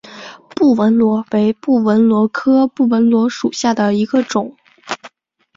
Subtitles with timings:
[0.55, 4.57] 布纹螺为布纹螺科布纹螺属下的一个种。